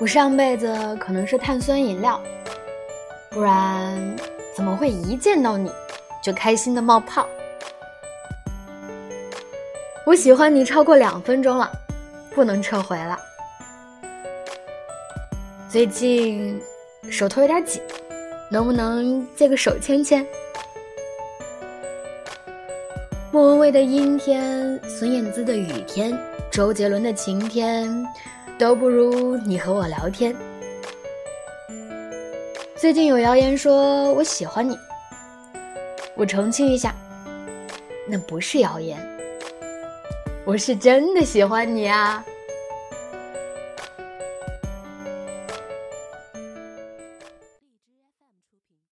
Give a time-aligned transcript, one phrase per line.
[0.00, 2.18] 我上辈子可能是碳酸饮料，
[3.28, 4.16] 不然
[4.56, 5.70] 怎么会一见到你
[6.22, 7.26] 就开心的冒泡？
[10.06, 11.70] 我喜欢你超过两分钟了，
[12.34, 13.18] 不能撤回了。
[15.68, 16.58] 最近
[17.10, 17.82] 手头有点紧，
[18.50, 20.26] 能不能借个手牵牵？
[23.32, 26.18] 莫文蔚的阴天，孙燕姿的雨天，
[26.50, 28.04] 周杰伦的晴天。
[28.58, 30.36] 都不如你和我聊天。
[32.76, 34.76] 最近有谣言说我喜欢你，
[36.14, 36.94] 我澄清一下，
[38.06, 38.98] 那不是谣言，
[40.44, 42.22] 我是真的喜欢你啊。